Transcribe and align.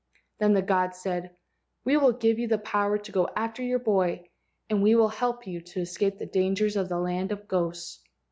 Then 0.39 0.53
the 0.53 0.63
gods 0.63 0.97
said, 0.99 1.35
"We 1.85 1.95
will 1.95 2.11
give 2.11 2.39
you 2.39 2.47
the 2.47 2.57
power 2.57 2.97
to 2.97 3.11
go 3.11 3.29
after 3.35 3.61
your 3.61 3.77
boy 3.77 4.29
and 4.67 4.81
we 4.81 4.95
will 4.95 5.09
help 5.09 5.45
you 5.45 5.61
to 5.61 5.81
escape 5.81 6.17
the 6.17 6.25
dangers 6.25 6.75
of 6.75 6.89
the 6.89 6.97
land 6.97 7.31
of 7.31 7.47
ghosts." 7.47 7.99